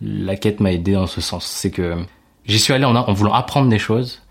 [0.00, 1.46] la quête m'a aidé dans ce sens.
[1.46, 1.96] C'est que
[2.44, 4.22] j'y suis allé en, voulant apprendre des choses,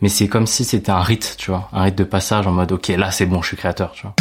[0.00, 2.72] mais c'est comme si c'était un rite, tu vois, un rite de passage en mode
[2.72, 4.14] ok là c'est bon, je suis créateur, tu vois.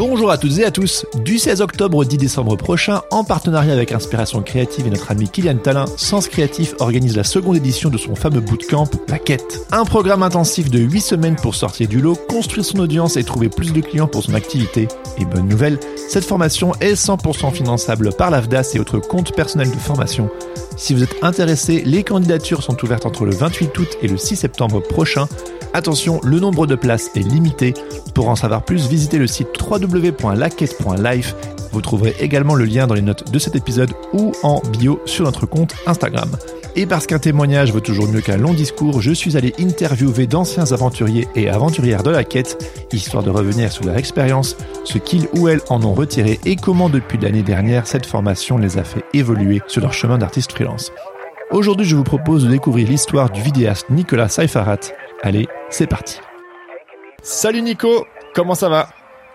[0.00, 1.04] Bonjour à toutes et à tous.
[1.26, 5.28] Du 16 octobre au 10 décembre prochain, en partenariat avec Inspiration Créative et notre ami
[5.28, 9.66] Kylian Talin, Sens Créatif organise la seconde édition de son fameux bootcamp, La Quête.
[9.70, 13.50] Un programme intensif de 8 semaines pour sortir du lot, construire son audience et trouver
[13.50, 14.88] plus de clients pour son activité.
[15.18, 19.76] Et bonne nouvelle, cette formation est 100% finançable par l'AFDAS et autres comptes personnels de
[19.76, 20.30] formation.
[20.78, 24.36] Si vous êtes intéressé, les candidatures sont ouvertes entre le 28 août et le 6
[24.36, 25.28] septembre prochain.
[25.72, 27.74] Attention, le nombre de places est limité.
[28.14, 31.34] Pour en savoir plus, visitez le site www.laquette.life.
[31.72, 35.24] Vous trouverez également le lien dans les notes de cet épisode ou en bio sur
[35.24, 36.30] notre compte Instagram.
[36.76, 40.70] Et parce qu'un témoignage vaut toujours mieux qu'un long discours, je suis allé interviewer d'anciens
[40.72, 45.48] aventuriers et aventurières de la quête, histoire de revenir sur leur expérience, ce qu'ils ou
[45.48, 49.62] elles en ont retiré et comment depuis l'année dernière cette formation les a fait évoluer
[49.66, 50.92] sur leur chemin d'artiste freelance.
[51.50, 54.78] Aujourd'hui, je vous propose de découvrir l'histoire du vidéaste Nicolas Saifarat.
[55.22, 56.18] Allez, c'est parti.
[57.22, 58.88] Salut Nico, comment ça va?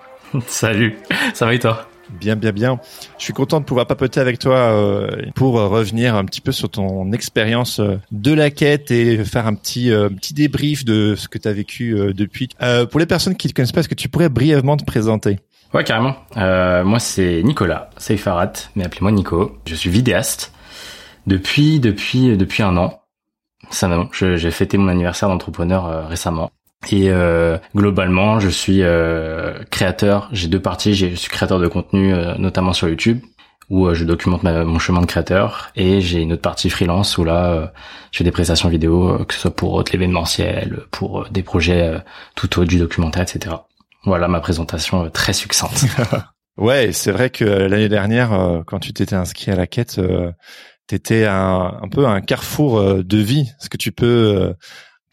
[0.47, 0.97] Salut,
[1.35, 1.87] ça va et toi?
[2.09, 2.79] Bien, bien, bien.
[3.19, 6.51] Je suis content de pouvoir papoter avec toi euh, pour euh, revenir un petit peu
[6.51, 11.27] sur ton expérience euh, de la quête et faire un petit petit débrief de ce
[11.27, 12.49] que tu as vécu depuis.
[12.89, 15.39] pour les personnes qui ne te connaissent pas, est-ce que tu pourrais brièvement te présenter?
[15.73, 16.15] Ouais, carrément.
[16.35, 19.57] moi, c'est Nicolas Seifarat, mais appelez-moi Nico.
[19.67, 20.51] Je suis vidéaste
[21.27, 23.04] depuis depuis depuis un an.
[23.71, 26.51] Ça, j'ai fêté mon anniversaire d'entrepreneur récemment.
[26.91, 30.29] Et euh, globalement, je suis euh, créateur.
[30.31, 30.93] J'ai deux parties.
[30.93, 33.21] Je suis créateur de contenu, euh, notamment sur YouTube,
[33.69, 35.71] où je documente mon chemin de créateur.
[35.75, 37.73] Et j'ai une autre partie freelance où là,
[38.11, 41.95] je fais des prestations vidéo, que ce soit pour l'événementiel, pour des projets
[42.35, 43.55] tout autre du documentaire, etc.
[44.03, 45.85] Voilà ma présentation très succincte.
[46.57, 49.99] ouais, c'est vrai que l'année dernière, quand tu t'étais inscrit à la quête,
[50.87, 53.51] t'étais un, un peu un carrefour de vie.
[53.59, 54.53] Est-ce que tu peux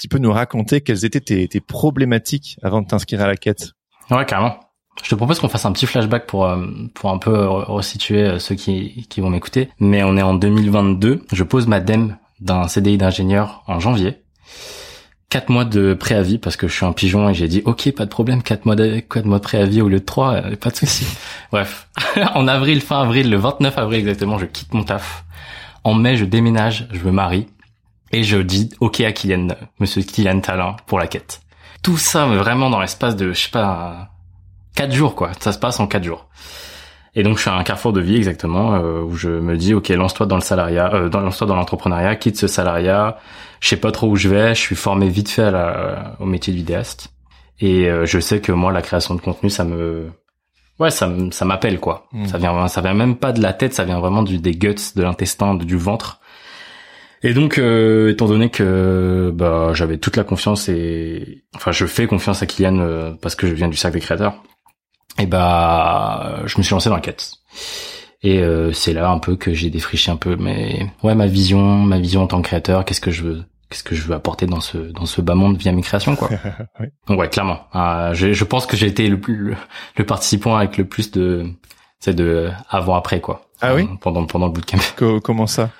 [0.02, 3.72] petit peu nous raconter quelles étaient tes, tes problématiques avant de t'inscrire à la quête?
[4.10, 4.58] Ouais, carrément.
[5.02, 8.38] Je te propose qu'on fasse un petit flashback pour euh, pour un peu resituer euh,
[8.38, 9.68] ceux qui qui vont m'écouter.
[9.78, 11.24] Mais on est en 2022.
[11.32, 14.22] Je pose ma DEM d'un CDI d'ingénieur en janvier.
[15.28, 18.04] Quatre mois de préavis parce que je suis un pigeon et j'ai dit ok pas
[18.04, 20.70] de problème quatre mois de quatre mois de préavis au lieu de trois euh, pas
[20.70, 21.06] de souci.
[21.52, 21.88] Bref
[22.34, 25.24] en avril fin avril le 29 avril exactement je quitte mon taf.
[25.84, 27.48] En mai je déménage je me marie
[28.12, 29.48] et je dis OK à Kylian,
[29.80, 31.40] monsieur Kylian Talin pour la quête.
[31.82, 34.10] Tout ça, vraiment dans l'espace de, je sais pas,
[34.74, 35.32] quatre jours, quoi.
[35.40, 36.28] Ça se passe en quatre jours.
[37.14, 39.74] Et donc je suis à un carrefour de vie exactement euh, où je me dis
[39.74, 43.18] ok lance-toi dans le salariat, euh, lance-toi dans l'entrepreneuriat, quitte ce salariat.
[43.60, 45.52] Je sais pas trop où je vais, je suis formé vite fait
[46.20, 47.12] au métier de vidéaste
[47.60, 50.10] et euh, je sais que moi la création de contenu ça me
[50.78, 52.06] ouais ça ça m'appelle quoi.
[52.12, 52.26] Hmm.
[52.26, 54.74] Ça vient ça vient même pas de la tête, ça vient vraiment du des guts,
[54.96, 56.20] de l'intestin, du ventre.
[57.24, 62.08] Et donc, euh, étant donné que bah, j'avais toute la confiance et enfin je fais
[62.08, 64.42] confiance à Kylian euh, parce que je viens du cercle des créateurs,
[65.18, 67.34] et bah je me suis lancé dans la quête.
[68.24, 71.60] Et euh, c'est là un peu que j'ai défriché un peu mais ouais ma vision,
[71.60, 73.44] ma vision en tant que créateur, qu'est-ce que je veux?
[73.72, 76.28] Qu'est-ce que je veux apporter dans ce dans ce bas monde via mes créations quoi.
[77.08, 77.66] Donc ouais clairement,
[78.12, 79.56] je, je, pense que j'ai été le, plus,
[79.96, 81.46] le, participant avec le plus de
[81.98, 83.46] c'est de avant après quoi.
[83.62, 83.88] Ah oui.
[84.00, 84.78] Pendant pendant le bootcamp.
[85.22, 85.70] comment ça?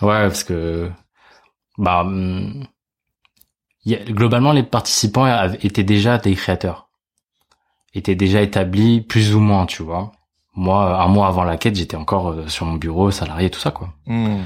[0.00, 0.90] Ouais, parce que
[1.76, 2.64] bah hum,
[3.86, 6.88] globalement les participants étaient déjà des créateurs,
[7.94, 10.12] étaient déjà établis plus ou moins, tu vois.
[10.54, 13.70] Moi, un mois avant la quête, j'étais encore euh, sur mon bureau, salarié, tout ça,
[13.70, 13.88] quoi.
[14.06, 14.42] Hmm.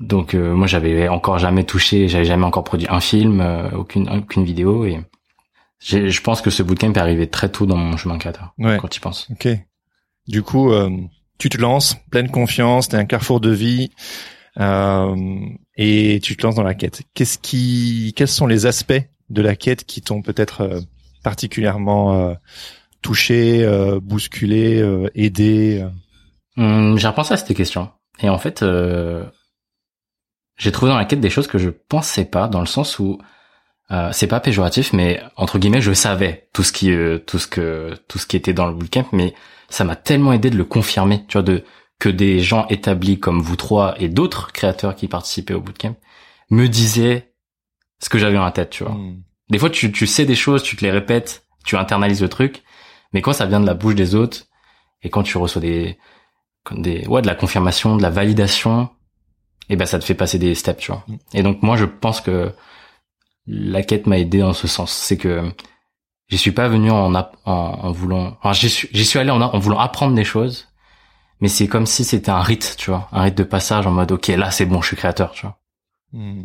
[0.00, 4.08] Donc euh, moi, j'avais encore jamais touché, j'avais jamais encore produit un film, euh, aucune
[4.08, 5.00] aucune vidéo, et
[5.80, 8.54] je pense que ce bootcamp est arrivé très tôt dans mon chemin créateur.
[8.58, 8.78] Ouais.
[8.80, 9.28] Quand tu penses.
[9.30, 9.48] Ok.
[10.26, 10.72] Du coup,
[11.38, 13.90] tu te lances, pleine confiance, t'es un carrefour de vie.
[14.60, 15.40] Euh,
[15.76, 17.02] et tu te lances dans la quête.
[17.14, 20.80] Qu'est-ce qui, quels sont les aspects de la quête qui t'ont peut-être euh,
[21.22, 22.34] particulièrement euh,
[23.02, 23.66] touché,
[24.02, 24.82] bousculé,
[25.14, 25.84] aidé
[26.56, 27.90] hum, J'ai repensé à cette question.
[28.20, 28.64] Et en fait,
[30.56, 33.18] j'ai trouvé dans la quête des choses que je pensais pas, dans le sens où
[33.90, 36.92] euh, c'est pas péjoratif, mais entre guillemets, je savais tout ce qui,
[37.26, 39.34] tout ce que, tout ce qui était dans le bootcamp, mais
[39.68, 41.64] ça m'a tellement aidé de le confirmer, tu vois, de
[41.98, 45.96] que des gens établis comme vous trois et d'autres créateurs qui participaient au bootcamp
[46.50, 47.32] me disaient
[48.00, 48.92] ce que j'avais en tête, tu vois.
[48.92, 49.22] Hmm.
[49.50, 52.62] Des fois, tu, tu sais des choses, tu te les répètes, tu internalises le truc,
[53.12, 54.46] mais quand ça vient de la bouche des autres
[55.02, 55.98] et quand tu reçois des,
[56.72, 58.90] des, ouais, de la confirmation, de la validation,
[59.68, 61.04] et ben ça te fait passer des steps, tu vois.
[61.08, 61.16] Hmm.
[61.32, 62.52] Et donc moi, je pense que
[63.46, 65.42] la quête m'a aidé dans ce sens, c'est que
[66.28, 69.40] j'y suis pas venu en, en, en voulant, enfin, j'y suis, j'y suis allé en,
[69.40, 70.68] en voulant apprendre des choses,
[71.40, 74.12] mais c'est comme si c'était un rite, tu vois, un rite de passage en mode
[74.12, 75.58] ok là c'est bon, je suis créateur, tu vois.
[76.12, 76.44] Hmm.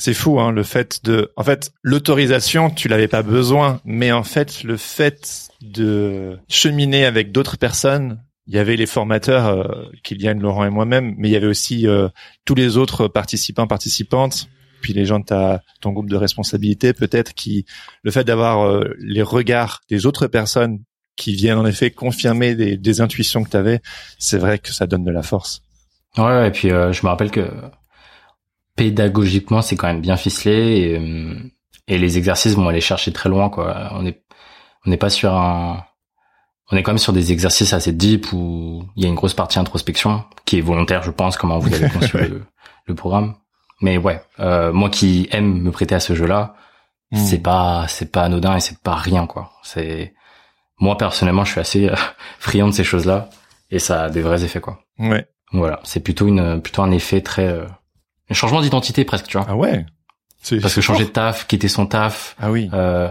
[0.00, 4.22] C'est fou, hein, le fait de, en fait, l'autorisation, tu l'avais pas besoin, mais en
[4.22, 10.34] fait, le fait de cheminer avec d'autres personnes, il y avait les formateurs, euh, Kylian,
[10.34, 12.08] Laurent et moi-même, mais il y avait aussi euh,
[12.44, 14.48] tous les autres participants, participantes,
[14.80, 17.66] puis les gens de ta, ton groupe de responsabilité, peut-être, qui,
[18.02, 20.80] le fait d'avoir euh, les regards des autres personnes
[21.16, 23.80] qui viennent en effet confirmer des, des intuitions que tu avais,
[24.18, 25.62] c'est vrai que ça donne de la force.
[26.16, 27.50] Ouais, et puis je me rappelle que
[28.78, 31.34] pédagogiquement, c'est quand même bien ficelé et, euh,
[31.88, 33.90] et les exercices vont aller chercher très loin, quoi.
[33.92, 34.22] On est,
[34.86, 35.84] on n'est pas sur un,
[36.70, 39.34] on est quand même sur des exercices assez deep où il y a une grosse
[39.34, 42.18] partie introspection qui est volontaire, je pense, comment vous avez conçu
[42.86, 43.34] le, programme.
[43.80, 46.54] Mais ouais, euh, moi qui aime me prêter à ce jeu-là,
[47.10, 47.16] hmm.
[47.16, 49.52] c'est pas, c'est pas anodin et c'est pas rien, quoi.
[49.62, 50.14] C'est,
[50.78, 51.94] moi personnellement, je suis assez euh,
[52.38, 53.28] friand de ces choses-là
[53.70, 54.80] et ça a des vrais effets, quoi.
[54.98, 55.26] Ouais.
[55.52, 57.64] Voilà, c'est plutôt une, plutôt un effet très euh,
[58.30, 59.46] un changement d'identité presque, tu vois.
[59.48, 59.86] Ah ouais.
[60.62, 62.70] Parce que changer de taf, quitter son taf, ah oui.
[62.72, 63.10] euh,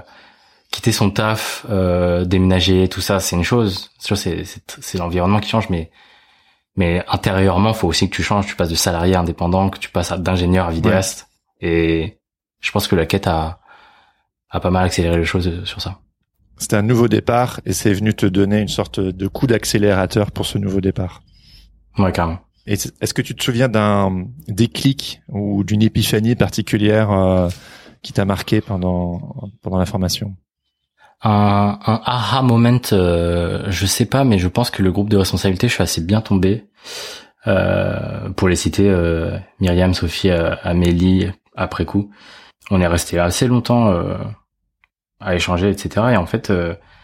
[0.71, 3.91] quitter son taf, euh, déménager, tout ça, c'est une chose.
[3.99, 5.91] C'est c'est l'environnement qui change, mais
[6.75, 8.45] mais intérieurement, faut aussi que tu changes.
[8.45, 11.27] Tu passes de salarié à indépendant, que tu passes d'ingénieur à vidéaste.
[11.59, 12.19] Et
[12.59, 13.59] je pense que la quête a
[14.49, 15.99] a pas mal accéléré les choses sur ça.
[16.57, 20.45] C'était un nouveau départ et c'est venu te donner une sorte de coup d'accélérateur pour
[20.45, 21.21] ce nouveau départ.
[21.97, 22.39] Ouais, carrément.
[22.65, 27.49] Est-ce que tu te souviens d'un déclic ou d'une épiphanie particulière euh,
[28.01, 30.35] qui t'a marqué pendant pendant la formation?
[31.23, 35.17] Un, un aha moment, euh, je sais pas, mais je pense que le groupe de
[35.17, 36.65] responsabilité, je suis assez bien tombé.
[37.47, 42.11] Euh, pour les citer, euh, Myriam, Sophie, euh, Amélie, après coup,
[42.69, 43.91] on est resté assez longtemps
[45.19, 46.07] à échanger, etc.
[46.11, 46.51] Et en fait,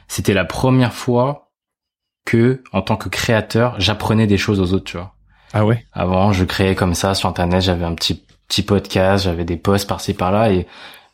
[0.07, 1.51] c'était la première fois
[2.25, 5.15] que, en tant que créateur, j'apprenais des choses aux autres, tu vois.
[5.54, 5.86] Ah ouais?
[5.94, 9.88] Avant, je créais comme ça sur internet, j'avais un petit petit podcast, j'avais des posts
[9.88, 10.68] par-ci par-là et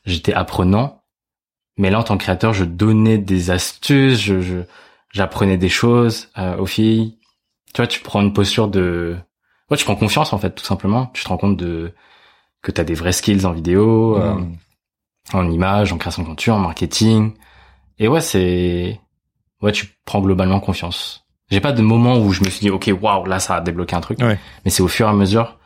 [0.06, 0.99] j'étais apprenant.
[1.80, 4.64] Mais là, en tant que créateur, je donnais des astuces, je
[5.12, 7.18] j'apprenais des choses euh, aux filles.
[7.74, 9.16] Tu vois, tu prends une posture de
[9.72, 11.08] ouais, tu prends confiance en fait, tout simplement.
[11.14, 11.94] Tu te rends compte de
[12.62, 14.36] que tu as des vrais skills en vidéo, euh,
[15.32, 17.32] en image, en création de contenu, en marketing.
[17.98, 19.00] Et ouais, c'est
[19.62, 21.26] ouais, tu prends globalement confiance.
[21.50, 23.96] J'ai pas de moment où je me suis dit ok waouh là ça a débloqué
[23.96, 24.20] un truc.
[24.20, 25.58] Mais c'est au fur et à mesure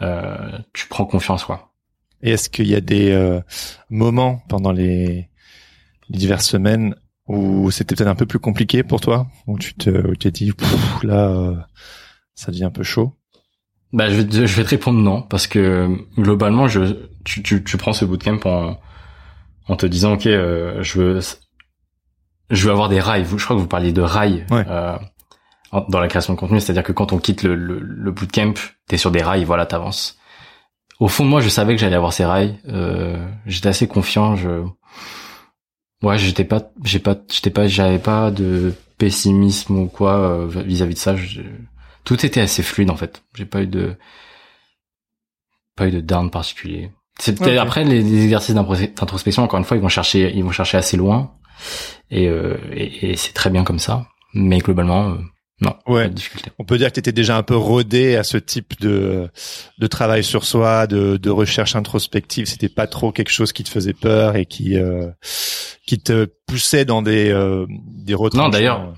[0.00, 1.74] euh, tu prends confiance quoi.
[2.22, 3.40] Et est-ce qu'il y a des euh,
[3.90, 5.28] moments pendant les,
[6.12, 6.94] les, diverses semaines
[7.28, 10.52] où c'était peut-être un peu plus compliqué pour toi, où tu te t'es dit
[11.02, 11.56] là euh,
[12.34, 13.14] ça devient un peu chaud.
[13.92, 15.88] Bah je vais, je vais te répondre non parce que
[16.18, 18.78] globalement je tu, tu, tu prends ce bootcamp en
[19.68, 21.20] en te disant ok euh, je veux
[22.52, 23.24] je veux avoir des rails.
[23.24, 24.46] Je crois que vous parliez de rails.
[24.52, 24.96] Euh,
[25.88, 28.52] dans la création de contenu, c'est-à-dire que quand on quitte le, le, le bootcamp,
[28.88, 30.18] t'es sur des rails, voilà, t'avances.
[31.00, 32.60] Au fond de moi, je savais que j'allais avoir ces rails.
[32.68, 34.36] Euh, j'étais assez confiant.
[34.36, 34.62] Je,
[36.02, 40.94] ouais, j'étais pas, j'ai pas, j'étais pas, j'avais pas de pessimisme ou quoi euh, vis-à-vis
[40.94, 41.16] de ça.
[42.04, 43.22] tout était assez fluide en fait.
[43.34, 43.96] J'ai pas eu de,
[45.76, 46.90] pas eu de down particulier.
[47.18, 49.42] C'est peut-être après les, les exercices d'introspection.
[49.42, 51.32] Encore une fois, ils vont chercher, ils vont chercher assez loin,
[52.10, 54.06] et, euh, et, et c'est très bien comme ça.
[54.34, 55.18] Mais globalement, euh,
[55.62, 56.08] non, ouais.
[56.08, 56.50] difficulté.
[56.58, 59.28] On peut dire que tu étais déjà un peu rodé à ce type de
[59.78, 62.46] de travail sur soi, de, de recherche introspective.
[62.46, 65.08] C'était pas trop quelque chose qui te faisait peur et qui euh,
[65.86, 68.92] qui te poussait dans des euh, des Non, d'ailleurs,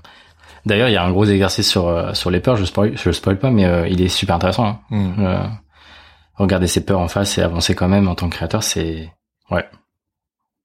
[0.65, 2.57] d'ailleurs, il y a un gros exercice sur euh, sur les peurs.
[2.57, 4.65] Je spoil, je spoil pas, mais euh, il est super intéressant.
[4.65, 4.79] Hein.
[4.89, 5.49] Hmm.
[6.33, 9.09] regarder ses peurs en face et avancer quand même en tant que créateur, c'est
[9.51, 9.65] ouais.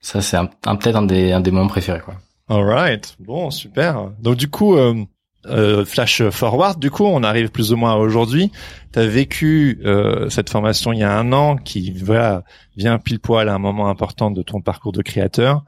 [0.02, 2.14] Ça, c'est un, peut-être un des un des moments préférés, quoi.
[2.48, 4.10] Alright, bon, super.
[4.18, 5.04] Donc du coup, euh,
[5.46, 8.50] euh, flash forward, du coup, on arrive plus ou moins à aujourd'hui.
[8.92, 12.44] Tu as vécu euh, cette formation il y a un an, qui voilà
[12.76, 15.64] vient pile poil à un moment important de ton parcours de créateur.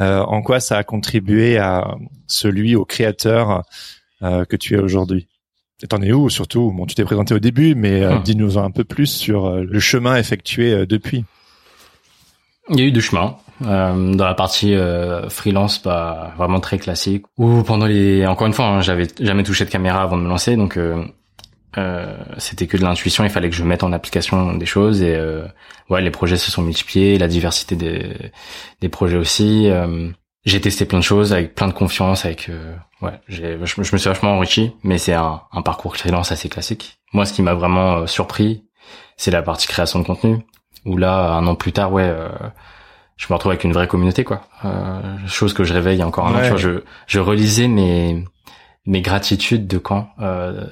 [0.00, 3.64] Euh, en quoi ça a contribué à celui au créateur
[4.22, 5.28] euh, que tu es aujourd'hui?
[5.88, 6.72] T'en es où surtout?
[6.72, 8.22] Bon, tu t'es présenté au début, mais euh, hum.
[8.22, 11.24] dis-nous un peu plus sur le chemin effectué depuis.
[12.68, 13.36] Il y a eu du chemin.
[13.66, 17.24] Euh, dans la partie euh, freelance, pas vraiment très classique.
[17.38, 20.28] Ou pendant les, encore une fois, hein, j'avais jamais touché de caméra avant de me
[20.28, 21.04] lancer, donc euh,
[21.76, 23.24] euh c'était que de l'intuition.
[23.24, 25.18] Il fallait que je mette en application des choses et
[25.90, 28.16] ouais, les projets se sont multipliés, la diversité des,
[28.80, 29.70] des projets aussi.
[30.44, 32.50] j'ai testé plein de choses avec plein de confiance, avec
[33.02, 36.98] ouais, je, me suis vachement enrichi, mais c'est un, un parcours freelance assez classique.
[37.12, 38.64] Moi, ce qui m'a vraiment surpris,
[39.16, 40.38] c'est la partie création de contenu
[40.86, 42.10] où là, un an plus tard, ouais
[43.20, 44.40] je me retrouve avec une vraie communauté quoi.
[44.64, 48.24] Euh, chose que je réveille encore un an je je relisais mes
[48.86, 50.64] mes gratitudes de quand euh,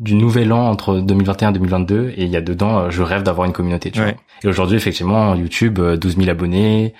[0.00, 3.22] du nouvel an entre 2021 et 2022 et il y a dedans euh, je rêve
[3.22, 4.08] d'avoir une communauté tu vois.
[4.42, 6.94] et aujourd'hui effectivement YouTube 12 000 abonnés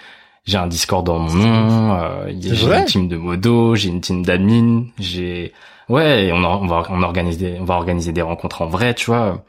[0.47, 4.25] j'ai un Discord dans mon nom euh, j'ai une team de modo j'ai une team
[4.25, 5.53] d'admin j'ai
[5.89, 9.07] ouais on, on va on organise des on va organiser des rencontres en vrai tu
[9.07, 9.43] vois.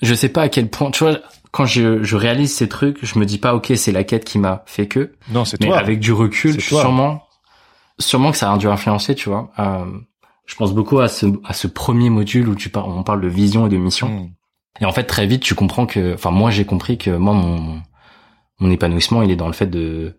[0.00, 1.18] Je sais pas à quel point tu vois
[1.50, 4.38] quand je, je réalise ces trucs je me dis pas ok c'est la quête qui
[4.38, 7.22] m'a fait que non c'est mais avec du recul sûrement
[7.98, 9.84] sûrement que ça a dû influencer tu vois euh,
[10.48, 13.28] je pense beaucoup à ce, à ce premier module où tu parles, on parle de
[13.28, 14.08] vision et de mission.
[14.08, 14.30] Hmm.
[14.80, 17.82] Et en fait, très vite, tu comprends que, enfin, moi, j'ai compris que moi, mon,
[18.58, 20.16] mon épanouissement, il est dans le fait de,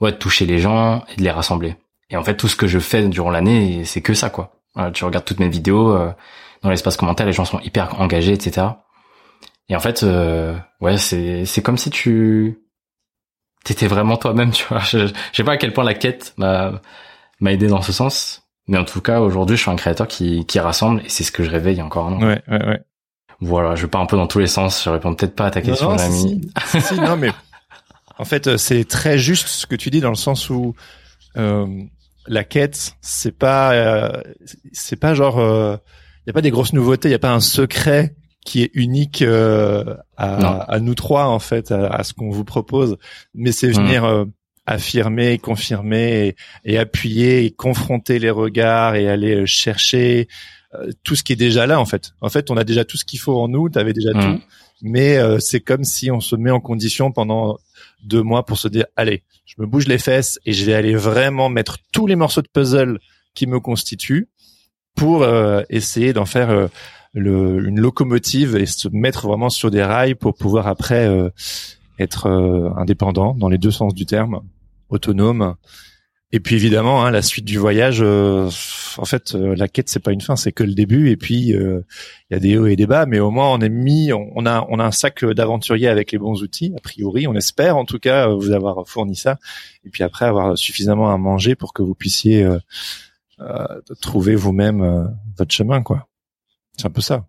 [0.00, 1.76] ouais, de toucher les gens et de les rassembler.
[2.10, 4.52] Et en fait, tout ce que je fais durant l'année, c'est que ça, quoi.
[4.94, 6.12] tu regardes toutes mes vidéos, euh,
[6.62, 8.68] dans l'espace commentaire, les gens sont hyper engagés, etc.
[9.70, 12.58] Et en fait, euh, ouais, c'est, c'est comme si tu,
[13.64, 14.80] t'étais vraiment toi-même, tu vois.
[14.80, 16.82] Je, je sais pas à quel point la quête m'a,
[17.40, 18.42] m'a aidé dans ce sens.
[18.66, 21.32] Mais en tout cas, aujourd'hui, je suis un créateur qui, qui rassemble et c'est ce
[21.32, 22.22] que je a encore un an.
[22.22, 22.80] Ouais, ouais, ouais.
[23.40, 24.84] Voilà, je pars un peu dans tous les sens.
[24.84, 26.52] Je réponds peut-être pas à ta question, ami.
[26.66, 27.30] Si, non, mais
[28.18, 30.74] en fait, euh, c'est très juste ce que tu dis dans le sens où
[31.36, 31.66] euh,
[32.26, 34.22] la quête, c'est pas, euh,
[34.72, 35.76] c'est pas genre, il euh,
[36.26, 39.22] y a pas des grosses nouveautés, il y a pas un secret qui est unique
[39.22, 42.96] euh, à, à, nous trois en fait, à, à ce qu'on vous propose,
[43.34, 44.30] mais c'est venir mmh
[44.70, 50.28] affirmer, confirmer et, appuyer et confronter les regards et aller euh, chercher
[50.74, 52.12] euh, tout ce qui est déjà là en fait.
[52.20, 54.20] En fait, on a déjà tout ce qu'il faut en nous, tu avais déjà mmh.
[54.20, 54.42] tout,
[54.82, 57.58] mais euh, c'est comme si on se met en condition pendant
[58.04, 60.94] deux mois pour se dire allez, je me bouge les fesses et je vais aller
[60.94, 63.00] vraiment mettre tous les morceaux de puzzle
[63.34, 64.28] qui me constituent
[64.94, 65.26] pour
[65.70, 66.68] essayer d'en faire
[67.12, 71.08] le, une locomotive et se mettre vraiment sur des rails pour pouvoir après
[71.98, 72.28] être
[72.76, 74.42] indépendant dans les deux sens du terme
[74.88, 75.56] autonome.
[76.32, 78.48] Et puis évidemment, hein, la suite du voyage, euh,
[78.98, 81.10] en fait, euh, la quête c'est pas une fin, c'est que le début.
[81.10, 81.80] Et puis euh,
[82.30, 84.46] il y a des hauts et des bas, mais au moins on est mis, on,
[84.46, 86.72] a on a un sac d'aventurier avec les bons outils.
[86.76, 89.38] A priori, on espère en tout cas vous avoir fourni ça.
[89.84, 92.48] Et puis après avoir suffisamment à manger pour que vous puissiez
[94.00, 96.09] trouver vous-même votre chemin, quoi.
[96.80, 97.24] C'est un peu ça.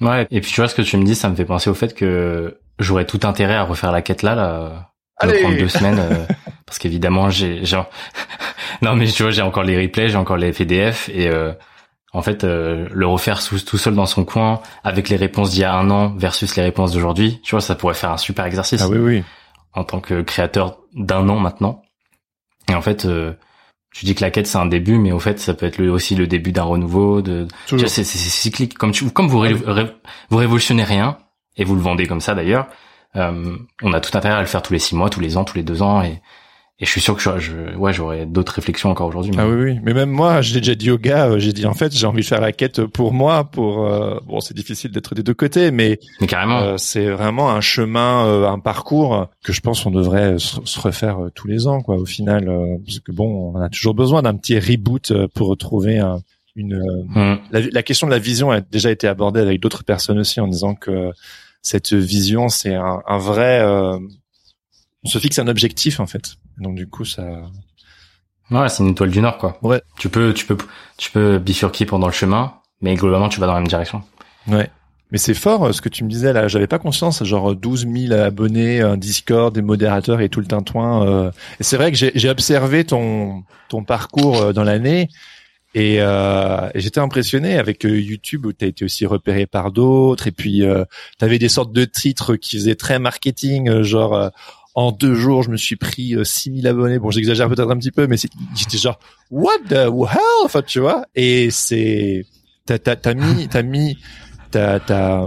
[0.00, 0.26] Ouais.
[0.30, 1.94] Et puis tu vois ce que tu me dis, ça me fait penser au fait
[1.94, 5.40] que j'aurais tout intérêt à refaire la quête là, là Allez.
[5.42, 6.26] prendre deux semaines euh,
[6.66, 7.88] parce qu'évidemment j'ai genre
[8.82, 11.52] non mais tu vois j'ai encore les replays j'ai encore les PDF et euh,
[12.12, 15.60] en fait euh, le refaire sous, tout seul dans son coin avec les réponses d'il
[15.60, 18.44] y a un an versus les réponses d'aujourd'hui tu vois ça pourrait faire un super
[18.44, 19.24] exercice ah oui oui
[19.72, 21.82] en tant que créateur d'un an maintenant
[22.68, 23.06] et en fait
[23.94, 26.14] tu dis que la quête c'est un début mais au fait ça peut être aussi
[26.14, 28.76] le début d'un renouveau de c'est cyclique.
[28.76, 29.42] Comme tu comme vous
[30.30, 31.16] vous révolutionnez rien
[31.56, 32.66] et vous le vendez comme ça d'ailleurs
[33.16, 35.44] euh, on a tout intérêt à le faire tous les six mois, tous les ans,
[35.44, 36.20] tous les deux ans, et,
[36.80, 39.32] et je suis sûr que je, je ouais, j'aurais d'autres réflexions encore aujourd'hui.
[39.38, 41.74] Ah oui, oui, mais même moi, j'ai déjà dit au gars, euh, j'ai dit en
[41.74, 45.14] fait, j'ai envie de faire la quête pour moi, pour euh, bon, c'est difficile d'être
[45.14, 49.86] des deux côtés, mais, mais carrément, c'est vraiment un chemin, un parcours que je pense
[49.86, 51.94] on devrait se, refaire tous les ans, quoi.
[51.94, 52.50] Au final,
[52.84, 56.22] parce que bon, on a toujours besoin d'un petit reboot pour retrouver un,
[56.56, 56.82] une.
[57.06, 57.38] Mmh.
[57.52, 60.48] La, la, question de la vision a déjà été abordée avec d'autres personnes aussi en
[60.48, 61.12] disant que
[61.62, 63.62] cette vision, c'est un, un, vrai.
[65.04, 66.36] Euh, on se fixe un objectif en fait.
[66.58, 67.24] Donc du coup, ça.
[68.50, 69.58] Ouais, c'est une étoile du Nord, quoi.
[69.62, 69.80] Ouais.
[69.98, 70.56] Tu peux, tu peux,
[70.98, 74.02] tu peux bifurquer pendant le chemin, mais globalement, tu vas dans la même direction.
[74.46, 74.70] Ouais.
[75.10, 76.48] Mais c'est fort ce que tu me disais là.
[76.48, 81.06] J'avais pas conscience, genre 12 000 abonnés, un Discord, des modérateurs et tout le tintouin.
[81.06, 81.30] Euh...
[81.60, 85.08] Et c'est vrai que j'ai observé ton ton parcours euh, dans l'année
[85.74, 90.28] et, euh, j'étais impressionné avec euh, YouTube où tu as été aussi repéré par d'autres.
[90.28, 90.84] Et puis, euh,
[91.18, 94.28] tu avais des sortes de titres qui faisaient très marketing, euh, genre euh,
[94.74, 96.98] en deux jours, je me suis pris 6000 abonnés.
[96.98, 98.16] Bon, j'exagère peut-être un petit peu, mais
[98.56, 98.98] j'étais genre
[99.30, 101.06] what the hell, enfin tu vois?
[101.14, 102.26] Et c'est
[102.66, 103.96] t'as t'as mis t'as mis
[104.50, 105.26] t'as t'as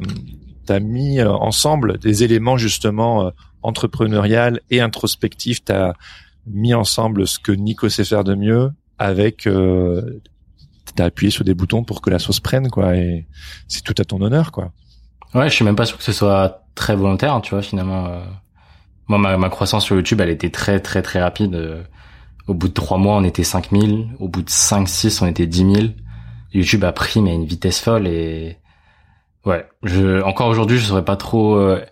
[0.66, 5.64] t'as mis ensemble des éléments justement entrepreneurial et introspectifs.
[5.64, 5.94] T'as
[6.46, 10.22] mis ensemble ce que Nico sait faire de mieux avec euh,
[10.96, 12.96] t'as appuyé sur des boutons pour que la sauce prenne, quoi.
[12.96, 13.28] Et
[13.68, 14.72] c'est tout à ton honneur, quoi.
[15.34, 18.22] Ouais, je suis même pas sûr que ce soit très volontaire, hein, tu vois, finalement.
[19.08, 21.56] Moi, ma, ma, croissance sur YouTube, elle était très, très, très rapide.
[21.56, 21.84] Euh.
[22.48, 24.08] Au bout de trois mois, on était 5000.
[24.20, 25.88] Au bout de 5, 6, on était 10 000.
[26.54, 28.58] YouTube a pris, mais à une vitesse folle et
[29.46, 31.84] ouais, je, encore aujourd'hui, je saurais pas trop euh,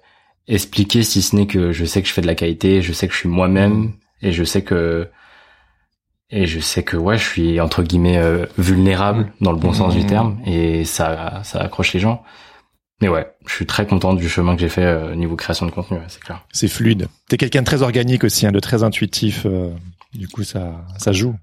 [0.47, 3.07] expliquer si ce n'est que je sais que je fais de la qualité, je sais
[3.07, 5.09] que je suis moi-même et je sais que
[6.31, 9.93] et je sais que ouais, je suis entre guillemets euh, vulnérable dans le bon sens
[9.93, 10.07] du mmh.
[10.07, 12.23] terme et ça ça accroche les gens.
[13.01, 15.65] Mais ouais, je suis très content du chemin que j'ai fait au euh, niveau création
[15.65, 16.45] de contenu, c'est clair.
[16.53, 17.07] C'est fluide.
[17.27, 19.45] T'es quelqu'un de très organique aussi, hein, de très intuitif.
[19.45, 19.71] Euh,
[20.13, 21.35] du coup, ça ça joue.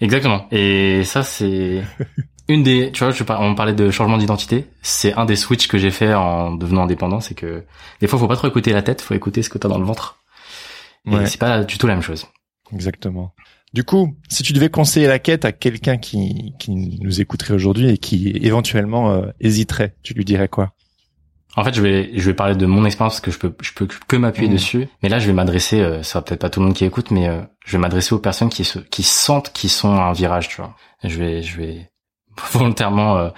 [0.00, 0.46] Exactement.
[0.50, 1.82] Et ça, c'est
[2.48, 4.66] une des, tu vois, je, on parlait de changement d'identité.
[4.82, 7.20] C'est un des switches que j'ai fait en devenant indépendant.
[7.20, 7.64] C'est que
[8.00, 9.84] des fois, faut pas trop écouter la tête, faut écouter ce que t'as dans le
[9.84, 10.18] ventre.
[11.06, 12.26] Et c'est pas du tout la même chose.
[12.72, 13.34] Exactement.
[13.72, 17.88] Du coup, si tu devais conseiller la quête à quelqu'un qui, qui nous écouterait aujourd'hui
[17.88, 20.72] et qui éventuellement euh, hésiterait, tu lui dirais quoi?
[21.56, 23.72] En fait, je vais je vais parler de mon expérience parce que je peux je
[23.72, 24.52] peux que m'appuyer mmh.
[24.52, 24.88] dessus.
[25.02, 27.10] Mais là, je vais m'adresser, euh, ça va peut-être pas tout le monde qui écoute,
[27.10, 30.12] mais euh, je vais m'adresser aux personnes qui se qui sentent qu'ils sont à un
[30.12, 30.76] virage, tu vois.
[31.02, 31.90] Je vais je vais
[32.52, 33.30] volontairement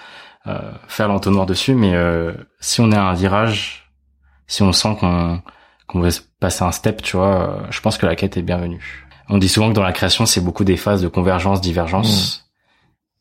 [0.88, 1.94] faire l'entonnoir dessus, mais
[2.60, 3.90] si on est à un virage,
[4.46, 5.42] si on sent qu'on
[5.86, 6.10] qu'on veut
[6.40, 9.03] passer un step, tu vois, je pense que la quête est bienvenue.
[9.28, 12.38] On dit souvent que dans la création, c'est beaucoup des phases de convergence, divergence.
[12.38, 12.44] Mm.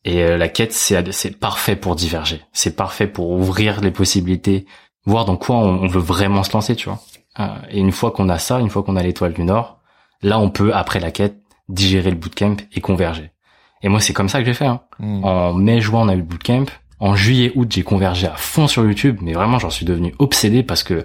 [0.06, 2.42] Et euh, la quête, c'est c'est parfait pour diverger.
[2.52, 4.66] C'est parfait pour ouvrir les possibilités,
[5.06, 7.00] voir dans quoi on, veut vraiment se lancer, tu vois.
[7.40, 9.78] Euh, et une fois qu'on a ça, une fois qu'on a l'étoile du Nord,
[10.22, 13.30] là, on peut après la quête digérer le bootcamp et converger.
[13.82, 14.66] Et moi, c'est comme ça que j'ai fait.
[14.66, 14.80] Hein.
[14.98, 15.24] Mm.
[15.24, 16.66] En mai, juin, on a eu le bootcamp.
[17.00, 20.62] En juillet, août, j'ai convergé à fond sur YouTube, mais vraiment, j'en suis devenu obsédé
[20.62, 21.04] parce que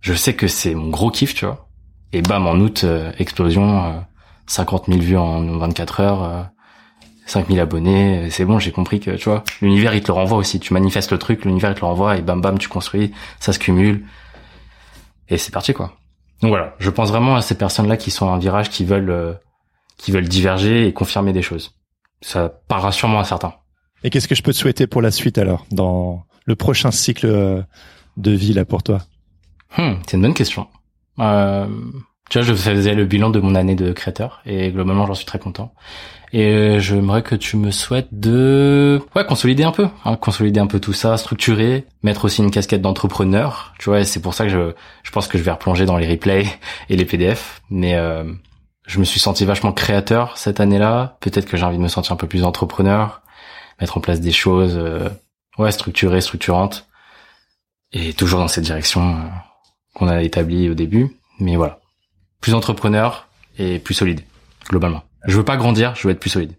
[0.00, 1.68] je sais que c'est mon gros kiff, tu vois.
[2.14, 3.90] Et bam, en août, euh, explosion, euh,
[4.46, 6.42] 50 000 vues en 24 heures, euh,
[7.26, 10.38] 5 000 abonnés, c'est bon, j'ai compris que, tu vois, l'univers, il te le renvoie
[10.38, 10.60] aussi.
[10.60, 13.52] Tu manifestes le truc, l'univers, il te le renvoie, et bam, bam, tu construis, ça
[13.52, 14.06] se cumule.
[15.28, 15.94] Et c'est parti, quoi.
[16.40, 19.32] Donc voilà, je pense vraiment à ces personnes-là qui sont en virage, qui veulent, euh,
[19.96, 21.74] qui veulent diverger et confirmer des choses.
[22.20, 23.54] Ça parlera sûrement à certains.
[24.04, 27.26] Et qu'est-ce que je peux te souhaiter pour la suite alors, dans le prochain cycle
[27.26, 27.60] euh,
[28.18, 28.98] de vie là pour toi?
[29.76, 30.68] Hmm, C'est une bonne question.
[31.18, 31.66] Euh,
[32.30, 35.26] tu vois, je faisais le bilan de mon année de créateur et globalement, j'en suis
[35.26, 35.74] très content.
[36.32, 40.80] Et j'aimerais que tu me souhaites de, ouais, consolider un peu, hein, consolider un peu
[40.80, 43.72] tout ça, structurer, mettre aussi une casquette d'entrepreneur.
[43.78, 44.72] Tu vois, c'est pour ça que je,
[45.04, 46.46] je pense que je vais replonger dans les replays
[46.88, 47.62] et les PDF.
[47.70, 48.24] Mais euh,
[48.84, 51.18] je me suis senti vachement créateur cette année-là.
[51.20, 53.22] Peut-être que j'ai envie de me sentir un peu plus entrepreneur,
[53.80, 55.08] mettre en place des choses, euh,
[55.58, 56.88] ouais, structurées, structurantes,
[57.92, 59.28] et toujours dans cette direction euh,
[59.94, 61.16] qu'on a établie au début.
[61.40, 61.80] Mais voilà
[62.44, 63.26] plus entrepreneur
[63.58, 64.20] et plus solide,
[64.68, 65.02] globalement.
[65.26, 66.52] Je veux pas grandir, je veux être plus solide.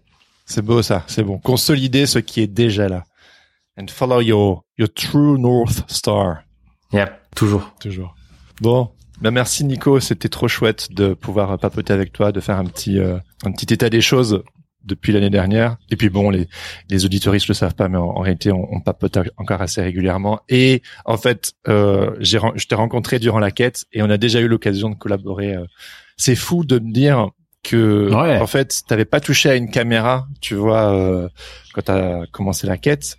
[0.44, 1.38] C'est beau ça, c'est bon.
[1.38, 3.04] Consolider ce qui est déjà là.
[3.78, 6.38] And follow your, your true North Star.
[6.92, 7.72] Yep, toujours.
[7.78, 8.16] Toujours.
[8.60, 12.64] Bon, ben merci Nico, c'était trop chouette de pouvoir papoter avec toi, de faire un
[12.64, 14.42] petit euh, un petit état des choses
[14.86, 15.76] depuis l'année dernière.
[15.90, 16.48] Et puis bon, les,
[16.88, 20.40] les auditoristes le savent pas, mais en, réalité, on, on, papote encore assez régulièrement.
[20.48, 24.40] Et en fait, euh, j'ai, je t'ai rencontré durant la quête et on a déjà
[24.40, 25.54] eu l'occasion de collaborer.
[25.54, 25.64] Euh.
[26.16, 27.30] C'est fou de me dire
[27.62, 31.28] que en fait, t'avais pas touché à une caméra, tu vois, euh,
[31.74, 33.16] quand t'as commencé la quête.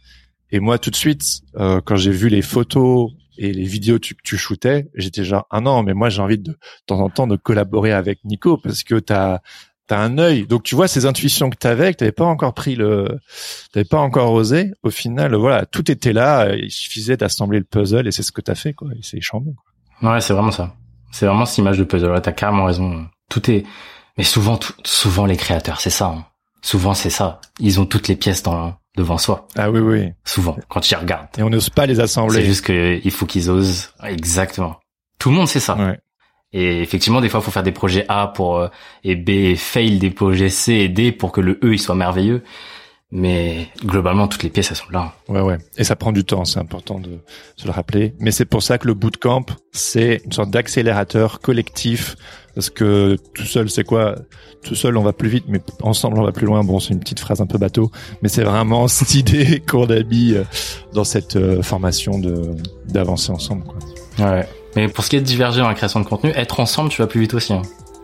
[0.51, 4.13] Et moi, tout de suite, euh, quand j'ai vu les photos et les vidéos que
[4.23, 7.27] tu shootais, j'étais genre ah non, mais moi j'ai envie de, de temps en temps
[7.27, 9.41] de collaborer avec Nico parce que t'as
[9.87, 10.45] t'as un œil.
[10.45, 13.19] Donc tu vois ces intuitions que t'avais, que t'avais pas encore pris le,
[13.73, 14.71] t'avais pas encore osé.
[14.83, 16.53] Au final, voilà, tout était là.
[16.55, 18.89] Il suffisait d'assembler le puzzle et c'est ce que t'as fait, quoi.
[18.93, 19.51] Et c'est chambé.
[19.99, 20.13] Quoi.
[20.13, 20.75] Ouais, c'est vraiment ça.
[21.11, 22.21] C'est vraiment cette image de puzzle.
[22.21, 23.07] T'as carrément raison.
[23.29, 23.65] Tout est,
[24.17, 26.07] mais souvent, souvent les créateurs, c'est ça.
[26.07, 26.25] Hein.
[26.61, 27.39] Souvent, c'est ça.
[27.59, 29.47] Ils ont toutes les pièces dans devant soi.
[29.55, 30.09] Ah oui, oui.
[30.25, 31.27] Souvent, quand tu regardes.
[31.37, 32.41] Et on n'ose pas les assembler.
[32.41, 33.91] C'est juste qu'il faut qu'ils osent.
[34.03, 34.79] Exactement.
[35.19, 35.75] Tout le monde sait ça.
[35.75, 35.99] Ouais.
[36.53, 38.67] Et effectivement, des fois, il faut faire des projets A pour euh,
[39.03, 42.43] et B fail des projets C et D pour que le E il soit merveilleux.
[43.09, 45.13] Mais globalement, toutes les pièces elles sont là.
[45.29, 45.57] Ouais, ouais.
[45.77, 47.19] Et ça prend du temps, c'est important de
[47.55, 48.13] se le rappeler.
[48.19, 52.17] Mais c'est pour ça que le bootcamp, c'est une sorte d'accélérateur collectif.
[52.53, 54.15] Parce que tout seul, c'est quoi?
[54.63, 56.63] Tout seul, on va plus vite, mais ensemble, on va plus loin.
[56.63, 60.03] Bon, c'est une petite phrase un peu bateau, mais c'est vraiment cette idée qu'on a
[60.03, 60.43] mis euh,
[60.91, 62.55] dans cette euh, formation de
[62.87, 63.63] d'avancer ensemble.
[63.63, 63.77] Quoi.
[64.19, 64.47] Ouais.
[64.75, 67.01] Mais pour ce qui est de diverger dans la création de contenu, être ensemble, tu
[67.01, 67.53] vas plus vite aussi.
[67.53, 67.61] Hein.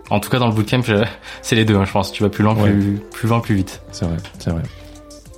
[0.09, 0.81] En tout cas, dans le bootcamp,
[1.41, 2.11] c'est les deux, hein, je pense.
[2.11, 3.81] Tu vas plus loin, plus, plus loin, plus vite.
[3.91, 4.61] C'est vrai, c'est vrai.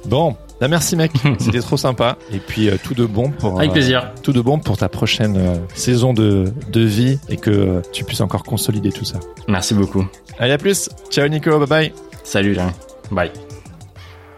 [0.05, 2.17] Bon, bah merci mec, c'était trop sympa.
[2.31, 4.11] Et puis euh, tout de bon pour avec plaisir.
[4.23, 8.03] tout de bon pour ta prochaine euh, saison de, de vie et que euh, tu
[8.03, 9.19] puisses encore consolider tout ça.
[9.47, 10.05] Merci beaucoup.
[10.39, 10.89] Allez à plus.
[11.09, 11.93] Ciao Nico, bye bye.
[12.23, 12.71] Salut Jean.
[13.11, 13.31] Bye.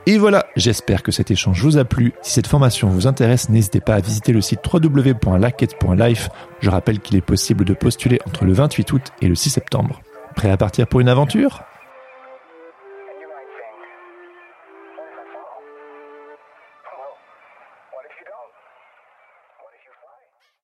[0.10, 2.14] Et voilà, j'espère que cet échange vous a plu.
[2.22, 6.30] Si cette formation vous intéresse, n'hésitez pas à visiter le site www.laquette.life.
[6.62, 10.00] Je rappelle qu'il est possible de postuler entre le 28 août et le 6 septembre.
[10.34, 11.66] Prêt à partir pour une aventure?